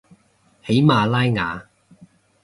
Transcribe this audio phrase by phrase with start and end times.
[0.65, 1.69] 喜马拉雅